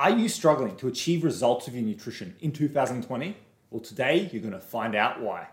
Are 0.00 0.10
you 0.10 0.28
struggling 0.28 0.76
to 0.76 0.86
achieve 0.86 1.24
results 1.24 1.66
with 1.66 1.74
your 1.74 1.82
nutrition 1.82 2.36
in 2.38 2.52
2020? 2.52 3.36
Well, 3.68 3.80
today 3.80 4.30
you're 4.32 4.40
going 4.40 4.52
to 4.52 4.60
find 4.60 4.94
out 4.94 5.20
why. 5.20 5.48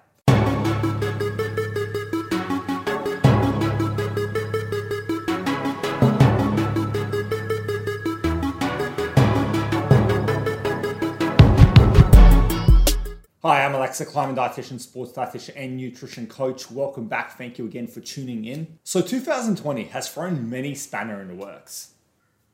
Hi, 13.42 13.66
I'm 13.66 13.74
Aleksa 13.74 14.06
Kleinman, 14.06 14.36
dietitian, 14.36 14.80
sports 14.80 15.12
dietitian, 15.14 15.54
and 15.56 15.76
nutrition 15.76 16.28
coach. 16.28 16.70
Welcome 16.70 17.08
back. 17.08 17.36
Thank 17.36 17.58
you 17.58 17.66
again 17.66 17.88
for 17.88 18.00
tuning 18.00 18.46
in. 18.46 18.78
So, 18.84 19.02
2020 19.02 19.86
has 19.86 20.08
thrown 20.08 20.48
many 20.48 20.76
spanner 20.76 21.20
in 21.20 21.30
the 21.30 21.36
works, 21.36 21.95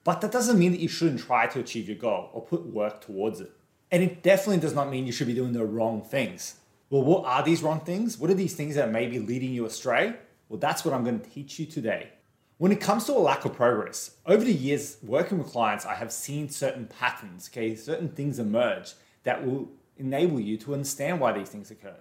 but 0.03 0.21
that 0.21 0.31
doesn't 0.31 0.57
mean 0.57 0.71
that 0.71 0.79
you 0.79 0.87
shouldn't 0.87 1.21
try 1.21 1.47
to 1.47 1.59
achieve 1.59 1.87
your 1.87 1.97
goal 1.97 2.29
or 2.33 2.41
put 2.41 2.65
work 2.65 3.01
towards 3.01 3.39
it. 3.39 3.51
And 3.91 4.01
it 4.01 4.23
definitely 4.23 4.59
does 4.59 4.73
not 4.73 4.89
mean 4.89 5.05
you 5.05 5.11
should 5.11 5.27
be 5.27 5.33
doing 5.33 5.53
the 5.53 5.65
wrong 5.65 6.01
things. 6.01 6.55
Well, 6.89 7.03
what 7.03 7.25
are 7.25 7.43
these 7.43 7.61
wrong 7.61 7.81
things? 7.81 8.17
What 8.17 8.29
are 8.29 8.35
these 8.35 8.55
things 8.55 8.75
that 8.75 8.91
may 8.91 9.07
be 9.07 9.19
leading 9.19 9.53
you 9.53 9.65
astray? 9.65 10.15
Well, 10.49 10.59
that's 10.59 10.83
what 10.83 10.93
I'm 10.93 11.03
going 11.03 11.19
to 11.19 11.29
teach 11.29 11.59
you 11.59 11.65
today. 11.65 12.09
When 12.57 12.71
it 12.71 12.79
comes 12.79 13.05
to 13.05 13.13
a 13.13 13.15
lack 13.15 13.45
of 13.45 13.53
progress, 13.55 14.17
over 14.25 14.43
the 14.43 14.53
years 14.53 14.97
working 15.01 15.37
with 15.39 15.47
clients, 15.47 15.85
I 15.85 15.95
have 15.95 16.11
seen 16.11 16.49
certain 16.49 16.87
patterns, 16.87 17.49
okay, 17.51 17.75
certain 17.75 18.09
things 18.09 18.39
emerge 18.39 18.93
that 19.23 19.45
will 19.45 19.71
enable 19.97 20.39
you 20.39 20.57
to 20.57 20.73
understand 20.73 21.19
why 21.19 21.31
these 21.31 21.49
things 21.49 21.71
occur. 21.71 21.95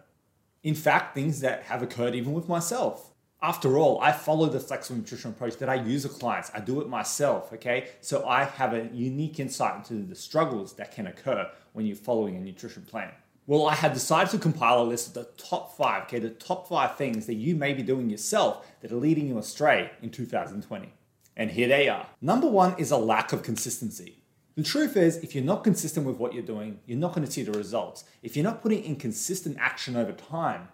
In 0.63 0.75
fact, 0.75 1.15
things 1.15 1.41
that 1.41 1.63
have 1.65 1.83
occurred 1.83 2.15
even 2.15 2.33
with 2.33 2.49
myself. 2.49 3.13
After 3.43 3.79
all, 3.79 3.99
I 4.03 4.13
follow 4.13 4.51
the 4.51 4.61
flexible 4.61 4.99
nutrition 4.99 5.31
approach 5.31 5.57
that 5.59 5.71
I 5.71 5.77
use 5.77 6.07
with 6.07 6.19
clients. 6.19 6.51
I 6.55 6.61
do 6.61 6.83
it 6.83 6.89
myself, 6.91 7.51
okay? 7.55 7.89
So 8.03 8.27
I 8.29 8.45
have 8.45 8.75
a 8.75 8.91
unique 8.93 9.41
insight 9.41 9.77
into 9.77 10.07
the 10.07 10.15
struggles 10.15 10.75
that 10.75 10.95
can 10.95 11.07
occur 11.07 11.51
when 11.73 11.87
you're 11.87 11.97
following 11.97 12.37
a 12.37 12.41
nutrition 12.41 12.83
plan. 12.83 13.13
Well, 13.47 13.67
I 13.67 13.75
have 13.77 13.95
decided 13.95 14.31
to 14.33 14.39
compile 14.39 14.83
a 14.83 14.85
list 14.85 15.09
of 15.09 15.15
the 15.15 15.43
top 15.43 15.75
five, 15.77 16.03
okay, 16.03 16.19
the 16.19 16.29
top 16.29 16.69
five 16.69 16.97
things 16.97 17.25
that 17.27 17.35
you 17.35 17.57
may 17.57 17.73
be 17.73 17.83
doing 17.83 18.11
yourself 18.11 18.67
that 18.83 18.93
are 18.93 18.97
leading 18.97 19.27
you 19.27 19.39
astray 19.39 19.91
in 20.03 20.11
2020. 20.11 20.93
And 21.37 21.51
here 21.51 21.67
they 21.67 21.89
are. 21.89 22.07
Number 22.21 22.47
one 22.47 22.75
is 22.79 22.91
a 22.91 22.99
lack 22.99 23.33
of 23.33 23.43
consistency. 23.43 24.23
The 24.55 24.63
truth 24.63 24.97
is, 24.97 25.17
if 25.19 25.35
you're 25.35 25.43
not 25.43 25.65
consistent 25.65 26.05
with 26.05 26.19
what 26.19 26.35
you're 26.35 26.43
doing, 26.43 26.81
you're 26.85 26.99
not 26.99 27.15
going 27.15 27.27
to 27.27 27.33
see 27.33 27.43
the 27.43 27.53
results. 27.53 28.05
If 28.23 28.37
you're 28.37 28.45
not 28.45 28.61
putting 28.61 28.85
in 28.85 28.97
consistent 28.97 29.57
action 29.59 29.97
over 29.97 30.13
time, 30.13 30.69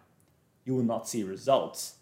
you 0.64 0.74
will 0.74 0.82
not 0.82 1.08
see 1.08 1.22
results. 1.22 1.95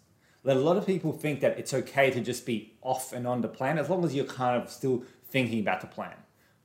Let 0.45 0.57
a 0.57 0.59
lot 0.59 0.77
of 0.77 0.85
people 0.85 1.11
think 1.11 1.39
that 1.39 1.57
it's 1.57 1.73
okay 1.73 2.11
to 2.11 2.21
just 2.21 2.45
be 2.45 2.75
off 2.83 3.13
and 3.13 3.25
on 3.25 3.41
the 3.41 3.47
plan 3.47 3.79
as 3.79 3.89
long 3.89 4.05
as 4.05 4.13
you're 4.13 4.25
kind 4.25 4.61
of 4.61 4.69
still 4.69 5.01
thinking 5.27 5.59
about 5.59 5.81
the 5.81 5.87
plan. 5.87 6.13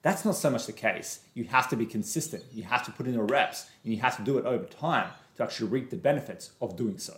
That's 0.03 0.23
not 0.23 0.36
so 0.36 0.50
much 0.50 0.67
the 0.67 0.73
case. 0.73 1.20
You 1.33 1.45
have 1.45 1.67
to 1.70 1.77
be 1.77 1.86
consistent. 1.86 2.45
You 2.53 2.64
have 2.64 2.84
to 2.84 2.92
put 2.92 3.06
in 3.06 3.14
the 3.14 3.23
reps 3.23 3.70
and 3.83 3.95
you 3.95 4.01
have 4.01 4.19
to 4.19 4.23
do 4.23 4.36
it 4.36 4.45
over 4.45 4.67
time 4.67 5.08
to 5.36 5.42
actually 5.42 5.70
reap 5.70 5.89
the 5.89 5.97
benefits 5.97 6.51
of 6.61 6.77
doing 6.77 6.98
so. 6.98 7.17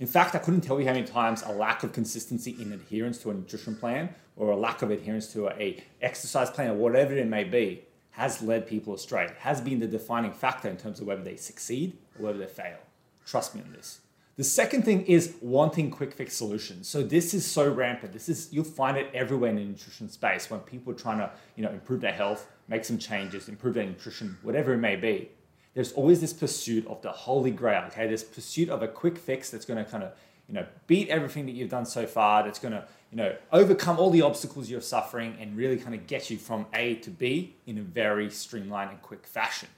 In 0.00 0.08
fact, 0.08 0.34
I 0.34 0.38
couldn't 0.38 0.62
tell 0.62 0.80
you 0.80 0.86
how 0.86 0.94
many 0.94 1.06
times 1.06 1.44
a 1.46 1.52
lack 1.52 1.84
of 1.84 1.92
consistency 1.92 2.56
in 2.60 2.72
adherence 2.72 3.18
to 3.18 3.30
a 3.30 3.34
nutrition 3.34 3.76
plan 3.76 4.12
or 4.34 4.50
a 4.50 4.56
lack 4.56 4.82
of 4.82 4.90
adherence 4.90 5.32
to 5.34 5.48
a 5.50 5.80
exercise 6.02 6.50
plan 6.50 6.70
or 6.70 6.74
whatever 6.74 7.16
it 7.16 7.28
may 7.28 7.44
be 7.44 7.84
has 8.12 8.42
led 8.42 8.66
people 8.66 8.94
astray. 8.94 9.26
It 9.26 9.36
has 9.38 9.60
been 9.60 9.78
the 9.78 9.86
defining 9.86 10.32
factor 10.32 10.68
in 10.68 10.76
terms 10.76 10.98
of 10.98 11.06
whether 11.06 11.22
they 11.22 11.36
succeed 11.36 11.96
or 12.18 12.24
whether 12.24 12.38
they 12.38 12.46
fail. 12.46 12.78
Trust 13.24 13.54
me 13.54 13.62
on 13.62 13.70
this. 13.70 14.00
The 14.40 14.44
second 14.44 14.86
thing 14.86 15.04
is 15.04 15.34
wanting 15.42 15.90
quick 15.90 16.14
fix 16.14 16.34
solutions. 16.34 16.88
So 16.88 17.02
this 17.02 17.34
is 17.34 17.44
so 17.44 17.70
rampant. 17.70 18.14
This 18.14 18.26
is 18.30 18.48
you'll 18.50 18.64
find 18.64 18.96
it 18.96 19.10
everywhere 19.12 19.50
in 19.50 19.56
the 19.56 19.64
nutrition 19.64 20.08
space 20.08 20.48
when 20.48 20.60
people 20.60 20.94
are 20.94 20.96
trying 20.96 21.18
to, 21.18 21.30
you 21.56 21.62
know, 21.62 21.70
improve 21.70 22.00
their 22.00 22.14
health, 22.14 22.48
make 22.66 22.86
some 22.86 22.96
changes, 22.96 23.50
improve 23.50 23.74
their 23.74 23.84
nutrition, 23.84 24.38
whatever 24.40 24.72
it 24.72 24.78
may 24.78 24.96
be 24.96 25.30
there's 25.74 25.92
always 25.92 26.20
this 26.20 26.32
pursuit 26.32 26.86
of 26.86 27.00
the 27.02 27.12
holy 27.12 27.50
grail, 27.50 27.84
okay? 27.86 28.06
This 28.06 28.24
pursuit 28.24 28.68
of 28.68 28.82
a 28.82 28.88
quick 28.88 29.18
fix 29.18 29.50
that's 29.50 29.64
going 29.64 29.82
to 29.82 29.88
kind 29.88 30.02
of, 30.02 30.12
you 30.48 30.54
know, 30.54 30.66
beat 30.86 31.08
everything 31.08 31.46
that 31.46 31.52
you've 31.52 31.70
done 31.70 31.86
so 31.86 32.06
far, 32.06 32.42
that's 32.42 32.58
going 32.58 32.72
to, 32.72 32.84
you 33.10 33.16
know, 33.16 33.36
overcome 33.52 33.98
all 33.98 34.10
the 34.10 34.22
obstacles 34.22 34.68
you're 34.68 34.80
suffering 34.80 35.36
and 35.40 35.56
really 35.56 35.76
kind 35.76 35.94
of 35.94 36.06
get 36.06 36.30
you 36.30 36.38
from 36.38 36.66
A 36.74 36.96
to 36.96 37.10
B 37.10 37.54
in 37.66 37.78
a 37.78 37.82
very 37.82 38.30
streamlined 38.30 38.90
and 38.90 39.02
quick 39.02 39.26
fashion. 39.26 39.68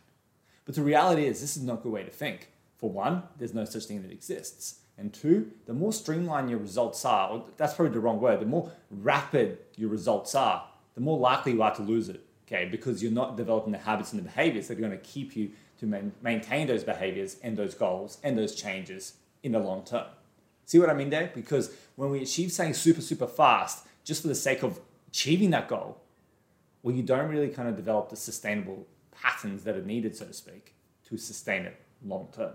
But 0.65 0.75
the 0.77 0.83
reality 0.83 1.27
is, 1.27 1.41
this 1.41 1.57
is 1.57 1.63
not 1.63 1.81
a 1.81 1.83
good 1.83 1.93
way 1.93 2.05
to 2.05 2.11
think. 2.11 2.49
For 2.83 2.91
one, 2.91 3.23
there's 3.39 3.55
no 3.55 3.65
such 3.65 3.85
thing 3.85 4.03
that 4.03 4.11
exists. 4.11 4.81
And 4.99 5.15
two, 5.15 5.53
the 5.67 5.73
more 5.73 5.93
streamlined 5.93 6.51
your 6.51 6.59
results 6.59 7.05
are, 7.05 7.31
or 7.31 7.45
that's 7.57 7.75
probably 7.75 7.95
the 7.95 8.01
wrong 8.01 8.21
word, 8.21 8.41
the 8.41 8.47
more 8.47 8.73
rapid 8.91 9.59
your 9.77 9.89
results 9.89 10.35
are, 10.35 10.67
the 10.97 11.01
more 11.01 11.17
likely 11.17 11.53
you 11.53 11.63
are 11.63 11.73
to 11.77 11.83
lose 11.83 12.09
it, 12.09 12.27
okay? 12.45 12.65
Because 12.65 13.01
you're 13.01 13.13
not 13.13 13.37
developing 13.37 13.71
the 13.71 13.79
habits 13.79 14.13
and 14.13 14.19
the 14.19 14.25
behaviors 14.25 14.67
that 14.67 14.79
are 14.79 14.81
going 14.81 14.91
to 14.91 14.99
keep 14.99 15.37
you 15.37 15.53
to 15.79 15.87
man- 15.87 16.11
maintain 16.23 16.67
those 16.67 16.83
behaviors 16.83 17.37
and 17.41 17.57
those 17.57 17.73
goals 17.75 18.19
and 18.25 18.37
those 18.37 18.57
changes 18.57 19.13
in 19.45 19.53
the 19.53 19.61
long 19.61 19.85
term. 19.85 20.07
See 20.65 20.81
what 20.81 20.91
I 20.91 20.95
mean 20.95 21.11
there? 21.11 21.31
Because 21.33 21.73
when 21.95 22.11
we 22.11 22.21
achieve 22.21 22.51
something 22.51 22.75
super, 22.75 23.01
super 23.01 23.29
fast, 23.29 23.87
just 24.03 24.23
for 24.23 24.29
the 24.29 24.35
sake 24.35 24.65
of 24.65 24.81
achieving 25.07 25.51
that 25.51 25.69
goal, 25.69 25.99
well, 26.83 26.97
you 26.97 27.05
don't 27.05 27.29
really 27.29 27.51
kind 27.51 27.69
of 27.69 27.77
develop 27.77 28.11
the 28.11 28.17
sustainable 28.17 28.89
patterns 29.13 29.63
that 29.63 29.77
are 29.77 29.83
needed, 29.83 30.17
so 30.17 30.25
to 30.25 30.33
speak, 30.33 30.75
to 31.05 31.17
sustain 31.17 31.63
it 31.63 31.81
long 32.05 32.27
term. 32.33 32.55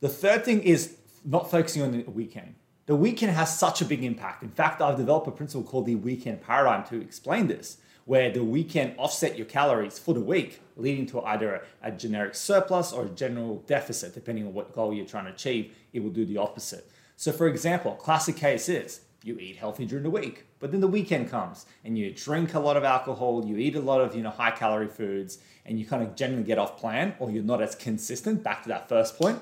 The 0.00 0.08
third 0.08 0.44
thing 0.44 0.62
is 0.62 0.96
not 1.24 1.50
focusing 1.50 1.82
on 1.82 1.92
the 1.92 2.02
weekend. 2.02 2.54
The 2.86 2.94
weekend 2.94 3.32
has 3.32 3.58
such 3.58 3.82
a 3.82 3.84
big 3.84 4.04
impact. 4.04 4.42
In 4.42 4.50
fact, 4.50 4.80
I've 4.80 4.96
developed 4.96 5.26
a 5.26 5.32
principle 5.32 5.68
called 5.68 5.86
the 5.86 5.96
weekend 5.96 6.40
paradigm 6.40 6.84
to 6.84 7.00
explain 7.00 7.48
this 7.48 7.78
where 8.08 8.30
the 8.30 8.42
weekend 8.42 8.94
offset 8.96 9.36
your 9.36 9.44
calories 9.44 9.98
for 9.98 10.14
the 10.14 10.20
week, 10.20 10.62
leading 10.76 11.04
to 11.04 11.20
either 11.24 11.62
a, 11.82 11.90
generic 11.90 12.34
surplus 12.34 12.90
or 12.90 13.04
a 13.04 13.08
general 13.10 13.56
deficit, 13.66 14.14
depending 14.14 14.46
on 14.46 14.54
what 14.54 14.72
goal 14.72 14.94
you're 14.94 15.04
trying 15.04 15.26
to 15.26 15.30
achieve, 15.30 15.74
it 15.92 16.02
will 16.02 16.08
do 16.08 16.24
the 16.24 16.38
opposite. 16.38 16.90
So, 17.16 17.32
for 17.32 17.46
example, 17.48 17.92
classic 17.96 18.36
case 18.36 18.70
is 18.70 19.00
you 19.22 19.36
eat 19.38 19.56
healthy 19.56 19.84
during 19.84 20.04
the 20.04 20.10
week, 20.10 20.46
but 20.58 20.70
then 20.72 20.80
the 20.80 20.88
weekend 20.88 21.30
comes 21.30 21.66
and 21.84 21.98
you 21.98 22.10
drink 22.10 22.54
a 22.54 22.60
lot 22.60 22.78
of 22.78 22.84
alcohol, 22.84 23.44
you 23.44 23.58
eat 23.58 23.76
a 23.76 23.80
lot 23.80 24.00
of 24.00 24.16
you 24.16 24.22
know 24.22 24.30
high 24.30 24.52
calorie 24.52 24.88
foods, 24.88 25.38
and 25.66 25.78
you 25.78 25.84
kind 25.84 26.02
of 26.02 26.16
generally 26.16 26.44
get 26.44 26.56
off 26.56 26.78
plan, 26.78 27.14
or 27.18 27.30
you're 27.30 27.42
not 27.42 27.60
as 27.60 27.74
consistent. 27.74 28.42
Back 28.42 28.62
to 28.62 28.68
that 28.70 28.88
first 28.88 29.18
point, 29.18 29.38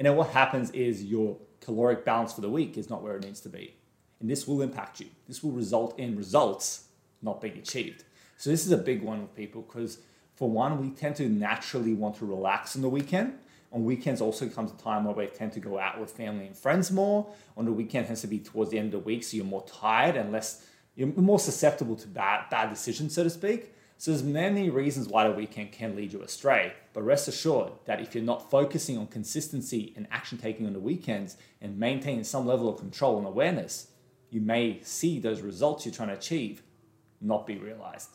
and 0.00 0.06
then 0.06 0.16
what 0.16 0.30
happens 0.30 0.70
is 0.70 1.04
your 1.04 1.36
caloric 1.60 2.06
balance 2.06 2.32
for 2.32 2.40
the 2.40 2.48
week 2.48 2.78
is 2.78 2.88
not 2.88 3.02
where 3.02 3.16
it 3.16 3.22
needs 3.22 3.38
to 3.40 3.50
be, 3.50 3.74
and 4.18 4.30
this 4.30 4.48
will 4.48 4.62
impact 4.62 4.98
you. 4.98 5.08
This 5.28 5.42
will 5.44 5.50
result 5.50 5.98
in 5.98 6.16
results 6.16 6.84
not 7.20 7.42
being 7.42 7.58
achieved. 7.58 8.04
So 8.38 8.48
this 8.48 8.64
is 8.64 8.72
a 8.72 8.78
big 8.78 9.02
one 9.02 9.20
with 9.20 9.36
people 9.36 9.60
because 9.60 9.98
for 10.36 10.48
one, 10.48 10.80
we 10.80 10.88
tend 10.88 11.16
to 11.16 11.28
naturally 11.28 11.92
want 11.92 12.16
to 12.16 12.24
relax 12.24 12.76
on 12.76 12.80
the 12.80 12.88
weekend. 12.88 13.34
On 13.72 13.84
weekends 13.84 14.22
also 14.22 14.48
comes 14.48 14.72
a 14.72 14.76
time 14.76 15.04
where 15.04 15.14
we 15.14 15.26
tend 15.26 15.52
to 15.52 15.60
go 15.60 15.78
out 15.78 16.00
with 16.00 16.10
family 16.10 16.46
and 16.46 16.56
friends 16.56 16.90
more. 16.90 17.30
On 17.58 17.66
the 17.66 17.72
weekend 17.72 18.06
tends 18.06 18.22
to 18.22 18.26
be 18.26 18.38
towards 18.38 18.70
the 18.70 18.78
end 18.78 18.94
of 18.94 19.02
the 19.02 19.06
week, 19.06 19.22
so 19.22 19.36
you're 19.36 19.44
more 19.44 19.66
tired 19.66 20.16
and 20.16 20.32
less 20.32 20.66
you're 20.96 21.08
more 21.08 21.38
susceptible 21.38 21.94
to 21.96 22.08
bad 22.08 22.48
bad 22.48 22.70
decisions, 22.70 23.14
so 23.14 23.22
to 23.22 23.28
speak. 23.28 23.74
So 24.00 24.12
there's 24.12 24.22
many 24.22 24.70
reasons 24.70 25.08
why 25.08 25.28
the 25.28 25.34
weekend 25.34 25.72
can 25.72 25.94
lead 25.94 26.14
you 26.14 26.22
astray. 26.22 26.72
But 26.94 27.02
rest 27.02 27.28
assured 27.28 27.72
that 27.84 28.00
if 28.00 28.14
you're 28.14 28.24
not 28.24 28.50
focusing 28.50 28.96
on 28.96 29.08
consistency 29.08 29.92
and 29.94 30.08
action 30.10 30.38
taking 30.38 30.66
on 30.66 30.72
the 30.72 30.80
weekends 30.80 31.36
and 31.60 31.78
maintaining 31.78 32.24
some 32.24 32.46
level 32.46 32.66
of 32.66 32.78
control 32.78 33.18
and 33.18 33.26
awareness, 33.26 33.88
you 34.30 34.40
may 34.40 34.80
see 34.82 35.18
those 35.18 35.42
results 35.42 35.84
you're 35.84 35.92
trying 35.92 36.08
to 36.08 36.14
achieve 36.14 36.62
not 37.20 37.46
be 37.46 37.58
realized. 37.58 38.08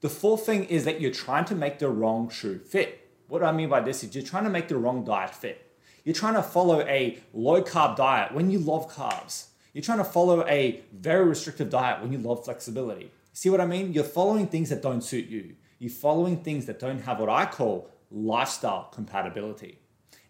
The 0.00 0.08
fourth 0.08 0.46
thing 0.46 0.64
is 0.64 0.86
that 0.86 1.02
you're 1.02 1.10
trying 1.10 1.44
to 1.44 1.54
make 1.54 1.80
the 1.80 1.90
wrong 1.90 2.30
shoe 2.30 2.58
fit. 2.58 3.10
What 3.28 3.44
I 3.44 3.52
mean 3.52 3.68
by 3.68 3.80
this 3.80 4.02
is 4.02 4.14
you're 4.14 4.24
trying 4.24 4.44
to 4.44 4.50
make 4.50 4.68
the 4.68 4.78
wrong 4.78 5.04
diet 5.04 5.34
fit. 5.34 5.76
You're 6.02 6.14
trying 6.14 6.32
to 6.32 6.42
follow 6.42 6.80
a 6.80 7.18
low 7.34 7.60
carb 7.60 7.96
diet 7.96 8.32
when 8.32 8.50
you 8.50 8.58
love 8.58 8.90
carbs. 8.90 9.48
You're 9.74 9.84
trying 9.84 9.98
to 9.98 10.04
follow 10.04 10.46
a 10.46 10.80
very 10.94 11.26
restrictive 11.26 11.68
diet 11.68 12.00
when 12.00 12.10
you 12.10 12.16
love 12.16 12.42
flexibility. 12.42 13.10
See 13.32 13.50
what 13.50 13.60
I 13.60 13.66
mean? 13.66 13.92
You're 13.92 14.04
following 14.04 14.48
things 14.48 14.70
that 14.70 14.82
don't 14.82 15.02
suit 15.02 15.28
you. 15.28 15.54
You're 15.78 15.90
following 15.90 16.42
things 16.42 16.66
that 16.66 16.78
don't 16.78 17.00
have 17.00 17.20
what 17.20 17.28
I 17.28 17.46
call 17.46 17.90
lifestyle 18.10 18.88
compatibility. 18.92 19.78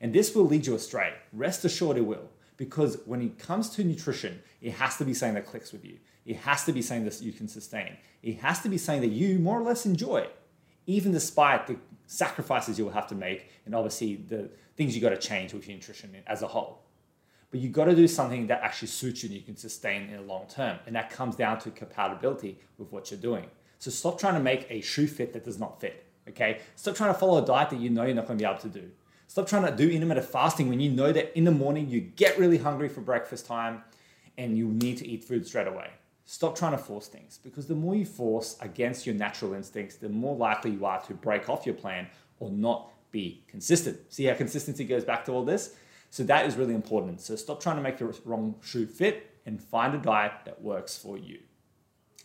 And 0.01 0.15
this 0.15 0.35
will 0.35 0.45
lead 0.45 0.67
you 0.67 0.75
astray. 0.75 1.15
Rest 1.33 1.65
assured 1.65 1.97
it 1.97 2.03
will. 2.03 2.31
Because 2.57 2.99
when 3.07 3.23
it 3.23 3.39
comes 3.39 3.71
to 3.71 3.85
nutrition, 3.85 4.43
it 4.61 4.73
has 4.73 4.97
to 4.99 5.05
be 5.05 5.15
something 5.15 5.35
that 5.35 5.47
clicks 5.47 5.73
with 5.73 5.85
you. 5.85 5.99
It 6.27 6.37
has 6.37 6.65
to 6.65 6.73
be 6.73 6.83
something 6.83 7.07
that 7.07 7.21
you 7.23 7.33
can 7.33 7.49
sustain. 7.49 7.97
It 8.23 8.39
has 8.41 8.61
to 8.61 8.69
be 8.69 8.77
something 8.77 9.09
that 9.09 9.17
you 9.17 9.39
more 9.39 9.59
or 9.59 9.63
less 9.63 9.87
enjoy, 9.87 10.29
even 10.87 11.13
despite 11.13 11.67
the 11.67 11.77
sacrifices 12.07 12.79
you 12.79 12.85
will 12.85 12.93
have 12.93 13.07
to 13.07 13.15
make 13.15 13.51
and 13.65 13.75
obviously 13.75 14.17
the 14.17 14.51
things 14.77 14.95
you 14.95 15.01
got 15.01 15.11
to 15.11 15.17
change 15.17 15.55
with 15.55 15.67
your 15.67 15.77
nutrition 15.77 16.15
as 16.27 16.43
a 16.43 16.47
whole. 16.49 16.83
But 17.51 17.61
you 17.61 17.69
got 17.69 17.87
to 17.87 17.97
do 17.97 18.07
something 18.07 18.47
that 18.47 18.63
actually 18.63 18.89
suits 18.89 19.23
you 19.23 19.29
and 19.29 19.37
you 19.37 19.43
can 19.43 19.57
sustain 19.57 20.09
in 20.09 20.17
the 20.17 20.23
long 20.23 20.47
term. 20.49 20.79
And 20.87 20.95
that 20.95 21.11
comes 21.11 21.35
down 21.37 21.59
to 21.61 21.71
compatibility 21.71 22.59
with 22.79 22.93
what 22.93 23.11
you're 23.11 23.21
doing. 23.21 23.47
So 23.79 23.91
stop 23.91 24.21
trying 24.21 24.35
to 24.35 24.41
make 24.41 24.67
a 24.71 24.81
shoe 24.81 25.07
fit 25.07 25.33
that 25.33 25.45
does 25.45 25.59
not 25.59 25.81
fit. 25.81 26.07
Okay? 26.29 26.61
Stop 26.77 26.95
trying 26.95 27.13
to 27.13 27.19
follow 27.19 27.43
a 27.43 27.47
diet 27.47 27.71
that 27.71 27.81
you 27.81 27.91
know 27.91 28.05
you're 28.05 28.15
not 28.15 28.27
going 28.27 28.39
to 28.39 28.43
be 28.43 28.49
able 28.49 28.61
to 28.61 28.69
do. 28.69 28.91
Stop 29.27 29.49
trying 29.49 29.65
to 29.65 29.77
do 29.77 29.89
intermittent 29.89 30.27
fasting 30.27 30.69
when 30.69 30.81
you 30.81 30.91
know 30.91 31.13
that 31.13 31.37
in 31.37 31.45
the 31.45 31.51
morning 31.51 31.89
you 31.89 32.01
get 32.01 32.39
really 32.39 32.59
hungry 32.59 32.89
for 32.89 33.01
breakfast 33.01 33.47
time 33.47 33.83
and 34.39 34.57
you 34.57 34.69
need 34.69 34.99
to 34.99 35.07
eat 35.07 35.25
food 35.25 35.47
straight 35.47 35.67
away. 35.67 35.89
Stop 36.25 36.57
trying 36.57 36.73
to 36.73 36.79
force 36.79 37.09
things 37.09 37.39
because 37.43 37.67
the 37.67 37.75
more 37.75 37.95
you 37.95 38.07
force 38.07 38.57
against 38.61 39.07
your 39.07 39.15
natural 39.15 39.55
instincts, 39.55 39.97
the 39.97 40.09
more 40.09 40.37
likely 40.37 40.71
you 40.71 40.85
are 40.85 41.01
to 41.03 41.15
break 41.15 41.49
off 41.49 41.67
your 41.67 41.75
plan 41.75 42.07
or 42.39 42.51
not 42.51 42.91
be 43.11 43.43
consistent. 43.49 43.99
See 44.13 44.25
how 44.25 44.35
consistency 44.35 44.85
goes 44.85 45.05
back 45.05 45.25
to 45.25 45.33
all 45.33 45.45
this? 45.45 45.75
So 46.11 46.25
that 46.25 46.47
is 46.47 46.57
really 46.57 46.75
important. 46.75 47.21
So 47.21 47.37
stop 47.37 47.63
trying 47.63 47.77
to 47.77 47.83
make 47.83 47.99
the 47.99 48.15
wrong 48.25 48.57
shoe 48.63 48.87
fit 48.87 49.39
and 49.47 49.63
find 49.63 49.95
a 49.95 49.99
diet 49.99 50.33
that 50.45 50.61
works 50.61 50.97
for 50.97 51.17
you. 51.17 51.39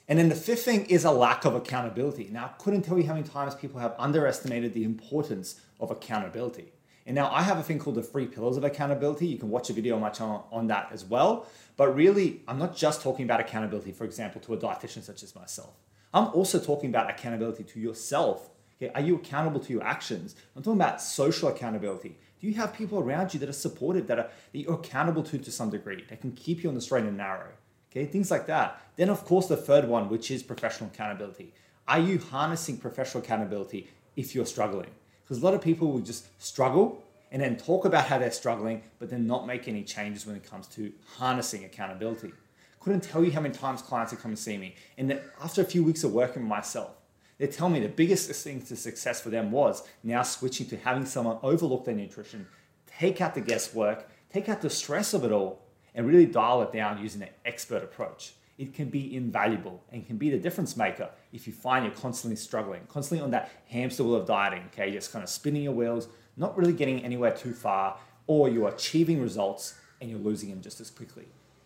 And 0.08 0.20
then 0.20 0.30
the 0.30 0.36
fifth 0.36 0.66
thing 0.66 0.86
is 0.86 1.06
a 1.06 1.12
lack 1.12 1.46
of 1.46 1.56
accountability. 1.56 2.30
Now, 2.32 2.46
I 2.46 2.62
couldn't 2.62 2.84
tell 2.84 2.98
you 2.98 3.08
how 3.08 3.14
many 3.14 3.28
times 3.28 3.56
people 3.56 3.80
have 3.80 3.96
underestimated 3.98 4.74
the 4.74 4.84
importance 4.84 5.62
of 5.80 5.90
accountability. 5.90 6.74
And 7.08 7.16
now 7.16 7.32
I 7.32 7.44
have 7.44 7.58
a 7.60 7.64
thing 7.64 7.80
called 7.80 7.96
the 7.96 8.04
three 8.04 8.26
pillars 8.26 8.58
of 8.58 8.64
accountability. 8.64 9.28
You 9.28 9.38
can 9.38 9.50
watch 9.50 9.70
a 9.70 9.74
video 9.74 9.96
on 9.96 10.02
my 10.02 10.10
channel 10.10 10.48
on 10.52 10.68
that 10.68 10.90
as 10.92 11.06
well. 11.06 11.48
But 11.78 11.96
really, 11.96 12.42
I'm 12.48 12.58
not 12.58 12.76
just 12.76 13.02
talking 13.02 13.26
about 13.26 13.40
accountability, 13.40 13.92
for 13.92 14.06
example, 14.06 14.42
to 14.42 14.54
a 14.54 14.58
dietitian 14.58 15.04
such 15.04 15.22
as 15.22 15.36
myself. 15.36 15.76
I'm 16.14 16.28
also 16.28 16.60
talking 16.60 16.90
about 16.90 17.10
accountability 17.10 17.64
to 17.64 17.80
yourself. 17.80 18.50
Okay, 18.78 18.92
are 18.94 19.02
you 19.02 19.16
accountable 19.16 19.60
to 19.60 19.74
your 19.74 19.84
actions? 19.84 20.36
I'm 20.56 20.64
talking 20.64 20.80
about 20.80 21.02
social 21.02 21.50
accountability. 21.50 22.18
You 22.46 22.54
have 22.54 22.76
people 22.76 23.00
around 23.00 23.34
you 23.34 23.40
that 23.40 23.50
are 23.50 23.54
supportive, 23.54 24.06
that, 24.06 24.20
are, 24.20 24.30
that 24.52 24.60
you're 24.60 24.76
accountable 24.76 25.24
to 25.24 25.40
to 25.40 25.52
some 25.52 25.72
degree, 25.72 26.04
that 26.10 26.22
can 26.22 26.32
keep 26.34 26.62
you 26.62 26.70
on 26.70 26.76
the 26.76 26.82
straight 26.82 27.06
and 27.06 27.18
narrow? 27.18 27.50
Okay, 27.92 28.06
things 28.06 28.30
like 28.30 28.46
that. 28.46 28.80
Then, 28.98 29.10
of 29.10 29.26
course, 29.26 29.48
the 29.48 29.58
third 29.58 29.88
one, 29.88 30.10
which 30.10 30.30
is 30.30 30.44
professional 30.44 30.92
accountability. 30.94 31.54
Are 31.88 32.00
you 32.00 32.20
harnessing 32.20 32.78
professional 32.78 33.24
accountability 33.24 33.88
if 34.16 34.36
you're 34.36 34.46
struggling? 34.46 34.92
Because 35.24 35.42
a 35.42 35.46
lot 35.46 35.56
of 35.56 35.62
people 35.62 35.92
will 35.92 36.02
just 36.02 36.28
struggle 36.40 37.04
and 37.32 37.42
then 37.42 37.58
talk 37.58 37.86
about 37.86 38.06
how 38.06 38.20
they're 38.20 38.30
struggling, 38.30 38.84
but 39.00 39.10
then 39.10 39.26
not 39.26 39.48
make 39.48 39.68
any 39.68 39.84
changes 39.84 40.28
when 40.28 40.36
it 40.36 40.48
comes 40.48 40.68
to 40.68 40.94
harnessing 41.18 41.66
accountability. 41.66 42.32
Couldn't 42.80 43.02
tell 43.02 43.24
you 43.24 43.32
how 43.32 43.42
many 43.42 43.56
times 43.56 43.82
clients 43.82 44.12
have 44.12 44.22
come 44.22 44.32
and 44.32 44.40
see 44.40 44.58
me, 44.60 44.76
and 45.00 45.20
after 45.44 45.62
a 45.62 45.66
few 45.66 45.84
weeks 45.84 46.04
of 46.04 46.14
working 46.14 46.44
with 46.44 46.50
myself, 46.50 46.92
they 47.38 47.48
tell 47.48 47.70
me 47.70 47.80
the 47.80 47.90
biggest 47.90 48.32
thing 48.44 48.62
to 48.62 48.76
success 48.76 49.22
for 49.22 49.30
them 49.30 49.52
was 49.52 49.84
now 50.04 50.24
switching 50.24 50.68
to 50.68 50.78
having 50.78 51.06
someone 51.06 51.38
overlook 51.44 51.86
their 51.86 51.96
nutrition, 51.96 52.48
take 52.86 53.20
out 53.22 53.36
the 53.36 53.42
guesswork, 53.42 54.10
take 54.32 54.48
out 54.48 54.62
the 54.62 54.70
stress 54.70 55.14
of 55.14 55.24
it 55.24 55.32
all, 55.32 55.62
and 55.94 56.08
really 56.08 56.26
dial 56.26 56.62
it 56.62 56.72
down 56.72 57.02
using 57.02 57.22
an 57.22 57.30
expert 57.46 57.84
approach. 57.84 58.34
It 58.58 58.74
can 58.74 58.90
be 58.90 59.16
invaluable 59.16 59.84
and 59.92 60.06
can 60.08 60.18
be 60.18 60.30
the 60.30 60.38
difference 60.38 60.78
maker 60.78 61.10
if 61.34 61.46
you 61.46 61.52
find 61.52 61.86
you're 61.86 61.94
constantly 61.94 62.38
struggling, 62.38 62.82
constantly 62.88 63.24
on 63.24 63.32
that 63.32 63.52
hamster 63.68 64.04
wheel 64.04 64.16
of 64.16 64.26
dieting, 64.26 64.64
okay, 64.68 64.92
just 64.92 65.12
kind 65.12 65.24
of 65.24 65.30
spinning 65.30 65.64
your 65.64 65.74
wheels, 65.74 66.08
not 66.38 66.58
really 66.58 66.74
getting 66.74 67.04
anywhere 67.04 67.32
too 67.32 67.54
far, 67.54 67.98
or 68.28 68.48
you're 68.48 68.70
achieving 68.70 69.22
results 69.22 69.76
and 70.00 70.10
you're 70.10 70.20
losing 70.20 70.50
them 70.50 70.62
just 70.62 70.80
as 70.80 70.90
quickly. 70.90 71.26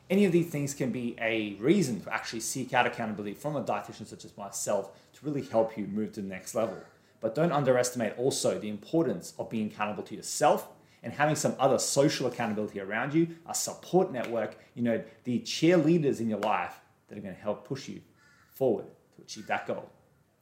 Any 0.09 0.25
of 0.25 0.31
these 0.31 0.47
things 0.47 0.73
can 0.73 0.91
be 0.91 1.15
a 1.21 1.53
reason 1.59 2.01
to 2.01 2.13
actually 2.13 2.39
seek 2.39 2.73
out 2.73 2.87
accountability 2.87 3.35
from 3.35 3.55
a 3.55 3.63
dietitian 3.63 4.07
such 4.07 4.25
as 4.25 4.35
myself 4.35 4.91
to 5.13 5.25
really 5.25 5.43
help 5.43 5.77
you 5.77 5.85
move 5.85 6.13
to 6.13 6.21
the 6.21 6.27
next 6.27 6.55
level. 6.55 6.77
But 7.21 7.35
don't 7.35 7.51
underestimate 7.51 8.17
also 8.17 8.57
the 8.57 8.69
importance 8.69 9.33
of 9.37 9.49
being 9.49 9.67
accountable 9.67 10.03
to 10.03 10.15
yourself 10.15 10.67
and 11.03 11.13
having 11.13 11.35
some 11.35 11.55
other 11.59 11.77
social 11.77 12.27
accountability 12.27 12.79
around 12.79 13.13
you, 13.13 13.27
a 13.47 13.53
support 13.53 14.11
network, 14.11 14.57
you 14.73 14.81
know, 14.81 15.01
the 15.25 15.39
cheerleaders 15.41 16.19
in 16.19 16.29
your 16.29 16.39
life 16.39 16.79
that 17.07 17.17
are 17.17 17.21
going 17.21 17.35
to 17.35 17.41
help 17.41 17.67
push 17.67 17.87
you 17.87 18.01
forward 18.51 18.85
to 19.15 19.21
achieve 19.21 19.45
that 19.47 19.67
goal. 19.67 19.89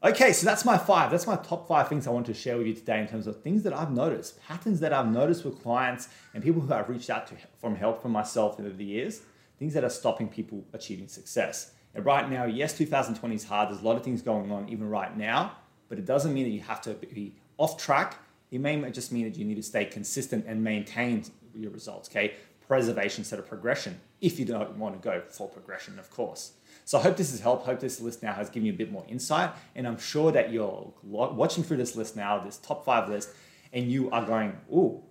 Okay, 0.03 0.31
so 0.31 0.45
that's 0.45 0.63
my 0.63 0.77
five. 0.77 1.09
That's 1.11 1.27
my 1.27 1.37
top 1.37 1.67
five 1.67 1.89
things 1.89 2.07
I 2.07 2.11
want 2.11 2.27
to 2.27 2.33
share 2.33 2.57
with 2.57 2.67
you 2.67 2.73
today 2.73 3.01
in 3.01 3.07
terms 3.07 3.27
of 3.27 3.41
things 3.41 3.63
that 3.63 3.73
I've 3.73 3.91
noticed, 3.91 4.39
patterns 4.47 4.79
that 4.79 4.93
I've 4.93 5.11
noticed 5.11 5.43
with 5.43 5.61
clients 5.61 6.07
and 6.33 6.43
people 6.43 6.61
who 6.61 6.71
I've 6.71 6.87
reached 6.87 7.09
out 7.09 7.27
to 7.27 7.35
from 7.59 7.75
help 7.75 8.01
from 8.01 8.11
myself 8.11 8.59
over 8.59 8.69
the 8.69 8.85
years, 8.85 9.21
things 9.57 9.73
that 9.73 9.83
are 9.83 9.89
stopping 9.89 10.27
people 10.27 10.63
achieving 10.73 11.07
success. 11.07 11.71
And 11.95 12.05
right 12.05 12.29
now, 12.29 12.45
yes, 12.45 12.77
2020 12.77 13.35
is 13.35 13.43
hard. 13.43 13.69
There's 13.69 13.81
a 13.81 13.85
lot 13.85 13.97
of 13.97 14.03
things 14.03 14.21
going 14.21 14.51
on 14.51 14.69
even 14.69 14.89
right 14.89 15.15
now, 15.17 15.53
but 15.89 15.97
it 15.97 16.05
doesn't 16.05 16.33
mean 16.33 16.43
that 16.43 16.51
you 16.51 16.61
have 16.61 16.81
to 16.81 16.93
be 16.93 17.35
off 17.57 17.77
track 17.77 18.17
it 18.51 18.59
may 18.59 18.89
just 18.91 19.11
mean 19.11 19.25
that 19.25 19.37
you 19.37 19.45
need 19.45 19.55
to 19.55 19.63
stay 19.63 19.85
consistent 19.85 20.45
and 20.47 20.63
maintain 20.63 21.23
your 21.53 21.71
results, 21.71 22.09
okay? 22.09 22.35
Preservation 22.67 23.21
instead 23.21 23.39
of 23.39 23.47
progression, 23.47 23.99
if 24.21 24.39
you 24.39 24.45
don't 24.45 24.77
want 24.77 25.01
to 25.01 25.05
go 25.05 25.21
for 25.29 25.47
progression, 25.47 25.99
of 25.99 26.09
course. 26.09 26.53
So 26.85 26.97
I 26.97 27.01
hope 27.01 27.17
this 27.17 27.31
has 27.31 27.41
helped. 27.41 27.65
Hope 27.65 27.79
this 27.79 27.99
list 27.99 28.23
now 28.23 28.33
has 28.33 28.49
given 28.49 28.65
you 28.65 28.73
a 28.73 28.75
bit 28.75 28.91
more 28.91 29.05
insight. 29.07 29.51
And 29.75 29.85
I'm 29.85 29.97
sure 29.97 30.31
that 30.31 30.51
you're 30.51 30.93
watching 31.03 31.63
through 31.63 31.77
this 31.77 31.95
list 31.95 32.15
now, 32.15 32.39
this 32.39 32.57
top 32.57 32.85
five 32.85 33.09
list, 33.09 33.29
and 33.73 33.91
you 33.91 34.09
are 34.11 34.25
going, 34.25 34.55
oh, 34.73 35.03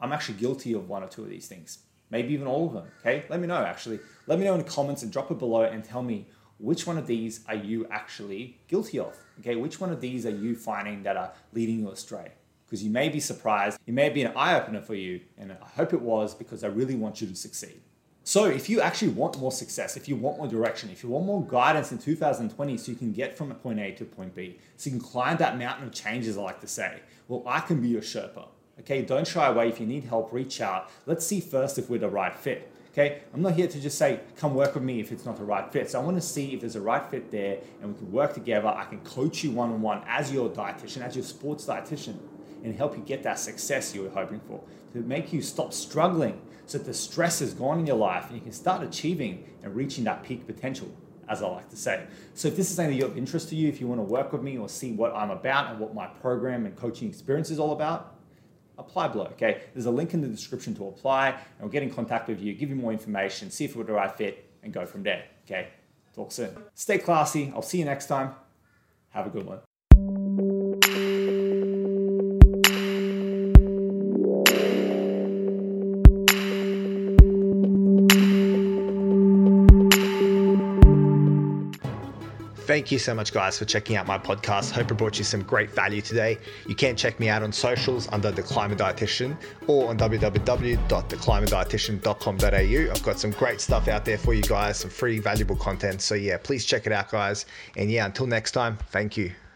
I'm 0.00 0.12
actually 0.12 0.38
guilty 0.38 0.72
of 0.72 0.88
one 0.88 1.04
or 1.04 1.08
two 1.08 1.22
of 1.22 1.30
these 1.30 1.46
things. 1.46 1.78
Maybe 2.14 2.34
even 2.34 2.46
all 2.46 2.68
of 2.68 2.72
them. 2.74 2.86
Okay. 3.00 3.24
Let 3.28 3.40
me 3.40 3.46
know 3.46 3.62
actually. 3.72 3.98
Let 4.26 4.38
me 4.38 4.44
know 4.44 4.54
in 4.54 4.62
the 4.64 4.70
comments 4.78 5.02
and 5.02 5.10
drop 5.12 5.30
it 5.30 5.38
below 5.38 5.62
and 5.62 5.84
tell 5.84 6.02
me 6.02 6.28
which 6.58 6.86
one 6.86 6.96
of 6.96 7.06
these 7.06 7.40
are 7.48 7.56
you 7.70 7.86
actually 7.90 8.58
guilty 8.68 8.98
of? 8.98 9.16
Okay. 9.40 9.56
Which 9.56 9.80
one 9.80 9.90
of 9.90 10.00
these 10.00 10.24
are 10.24 10.36
you 10.44 10.54
finding 10.54 11.02
that 11.02 11.16
are 11.16 11.32
leading 11.52 11.80
you 11.80 11.90
astray? 11.90 12.32
because 12.74 12.82
you 12.82 12.90
may 12.90 13.08
be 13.08 13.20
surprised. 13.20 13.78
It 13.86 13.94
may 13.94 14.08
be 14.08 14.22
an 14.22 14.32
eye 14.34 14.58
opener 14.58 14.80
for 14.80 14.96
you, 14.96 15.20
and 15.38 15.52
I 15.52 15.68
hope 15.76 15.92
it 15.92 16.00
was 16.00 16.34
because 16.34 16.64
I 16.64 16.68
really 16.68 16.96
want 16.96 17.20
you 17.20 17.28
to 17.28 17.34
succeed. 17.36 17.80
So, 18.24 18.46
if 18.46 18.68
you 18.68 18.80
actually 18.80 19.12
want 19.12 19.38
more 19.38 19.52
success, 19.52 19.96
if 19.96 20.08
you 20.08 20.16
want 20.16 20.38
more 20.38 20.48
direction, 20.48 20.90
if 20.90 21.04
you 21.04 21.10
want 21.10 21.26
more 21.26 21.46
guidance 21.46 21.92
in 21.92 21.98
2020 21.98 22.76
so 22.76 22.90
you 22.90 22.96
can 22.96 23.12
get 23.12 23.36
from 23.36 23.54
point 23.54 23.78
A 23.78 23.92
to 23.92 24.04
point 24.04 24.34
B, 24.34 24.58
so 24.76 24.90
you 24.90 24.96
can 24.96 25.06
climb 25.06 25.36
that 25.36 25.56
mountain 25.56 25.86
of 25.86 25.92
change, 25.92 26.26
as 26.26 26.36
I 26.36 26.42
like 26.42 26.60
to 26.62 26.66
say, 26.66 27.00
well, 27.28 27.44
I 27.46 27.60
can 27.60 27.80
be 27.80 27.88
your 27.88 28.02
Sherpa. 28.02 28.46
Okay, 28.80 29.02
don't 29.02 29.26
shy 29.26 29.46
away. 29.46 29.68
If 29.68 29.80
you 29.80 29.86
need 29.86 30.04
help, 30.04 30.32
reach 30.32 30.60
out. 30.60 30.90
Let's 31.06 31.26
see 31.26 31.40
first 31.40 31.78
if 31.78 31.88
we're 31.88 31.98
the 31.98 32.08
right 32.08 32.34
fit. 32.34 32.70
Okay, 32.92 33.22
I'm 33.32 33.42
not 33.42 33.54
here 33.54 33.66
to 33.66 33.80
just 33.80 33.98
say, 33.98 34.20
come 34.36 34.54
work 34.54 34.74
with 34.74 34.84
me 34.84 35.00
if 35.00 35.10
it's 35.10 35.24
not 35.24 35.36
the 35.36 35.44
right 35.44 35.70
fit. 35.72 35.90
So 35.90 36.00
I 36.00 36.04
want 36.04 36.16
to 36.16 36.20
see 36.20 36.54
if 36.54 36.60
there's 36.60 36.76
a 36.76 36.80
right 36.80 37.04
fit 37.04 37.30
there 37.30 37.58
and 37.82 37.92
we 37.92 37.98
can 37.98 38.12
work 38.12 38.34
together. 38.34 38.68
I 38.68 38.84
can 38.84 39.00
coach 39.00 39.42
you 39.42 39.50
one 39.50 39.70
on 39.70 39.82
one 39.82 40.02
as 40.06 40.32
your 40.32 40.48
dietitian, 40.48 41.02
as 41.02 41.16
your 41.16 41.24
sports 41.24 41.66
dietitian 41.66 42.18
and 42.62 42.74
help 42.74 42.96
you 42.96 43.02
get 43.02 43.22
that 43.24 43.38
success 43.38 43.94
you 43.94 44.02
were 44.02 44.10
hoping 44.10 44.40
for, 44.40 44.60
to 44.92 45.00
make 45.00 45.32
you 45.32 45.42
stop 45.42 45.72
struggling 45.72 46.40
so 46.66 46.78
that 46.78 46.84
the 46.84 46.94
stress 46.94 47.40
is 47.40 47.52
gone 47.52 47.80
in 47.80 47.86
your 47.86 47.96
life 47.96 48.26
and 48.28 48.36
you 48.36 48.40
can 48.40 48.52
start 48.52 48.82
achieving 48.82 49.44
and 49.62 49.74
reaching 49.74 50.04
that 50.04 50.22
peak 50.22 50.46
potential, 50.46 50.88
as 51.28 51.42
I 51.42 51.48
like 51.48 51.68
to 51.70 51.76
say. 51.76 52.06
So, 52.32 52.48
if 52.48 52.56
this 52.56 52.70
is 52.70 52.76
something 52.76 53.02
of 53.02 53.18
interest 53.18 53.50
to 53.50 53.56
you, 53.56 53.68
if 53.68 53.80
you 53.80 53.86
want 53.86 54.00
to 54.00 54.04
work 54.04 54.32
with 54.32 54.42
me 54.42 54.56
or 54.56 54.68
see 54.68 54.92
what 54.92 55.14
I'm 55.14 55.30
about 55.30 55.70
and 55.70 55.78
what 55.78 55.94
my 55.94 56.06
program 56.06 56.64
and 56.64 56.74
coaching 56.74 57.08
experience 57.08 57.50
is 57.50 57.58
all 57.58 57.72
about, 57.72 58.13
apply 58.78 59.08
below. 59.08 59.26
Okay, 59.32 59.62
there's 59.72 59.86
a 59.86 59.90
link 59.90 60.14
in 60.14 60.20
the 60.20 60.28
description 60.28 60.74
to 60.76 60.88
apply, 60.88 61.30
and 61.30 61.40
we'll 61.60 61.70
get 61.70 61.82
in 61.82 61.90
contact 61.90 62.28
with 62.28 62.40
you, 62.40 62.54
give 62.54 62.70
you 62.70 62.76
more 62.76 62.92
information, 62.92 63.50
see 63.50 63.64
if 63.64 63.76
we're 63.76 63.84
the 63.84 63.92
right 63.92 64.14
fit, 64.16 64.50
and 64.62 64.72
go 64.72 64.86
from 64.86 65.02
there. 65.02 65.24
Okay, 65.44 65.68
talk 66.14 66.32
soon. 66.32 66.56
Stay 66.74 66.98
classy. 66.98 67.52
I'll 67.54 67.62
see 67.62 67.78
you 67.78 67.84
next 67.84 68.06
time. 68.06 68.34
Have 69.10 69.26
a 69.26 69.30
good 69.30 69.46
one. 69.46 69.60
Thank 82.74 82.90
you 82.90 82.98
so 82.98 83.14
much, 83.14 83.32
guys, 83.32 83.56
for 83.56 83.66
checking 83.66 83.94
out 83.94 84.08
my 84.08 84.18
podcast. 84.18 84.72
Hope 84.72 84.90
it 84.90 84.94
brought 84.94 85.16
you 85.16 85.22
some 85.22 85.44
great 85.44 85.70
value 85.70 86.00
today. 86.00 86.38
You 86.66 86.74
can 86.74 86.96
check 86.96 87.20
me 87.20 87.28
out 87.28 87.44
on 87.44 87.52
socials 87.52 88.08
under 88.10 88.32
The 88.32 88.42
Climbing 88.42 88.78
Dietitian 88.78 89.36
or 89.68 89.90
on 89.90 89.96
www.theclimbingdietitian.com.au. 89.96 92.90
I've 92.90 93.02
got 93.04 93.20
some 93.20 93.30
great 93.30 93.60
stuff 93.60 93.86
out 93.86 94.04
there 94.04 94.18
for 94.18 94.34
you 94.34 94.42
guys, 94.42 94.78
some 94.78 94.90
free, 94.90 95.20
valuable 95.20 95.54
content. 95.54 96.02
So, 96.02 96.16
yeah, 96.16 96.36
please 96.36 96.64
check 96.64 96.88
it 96.88 96.92
out, 96.92 97.12
guys. 97.12 97.46
And 97.76 97.92
yeah, 97.92 98.06
until 98.06 98.26
next 98.26 98.50
time, 98.50 98.76
thank 98.90 99.16
you. 99.16 99.30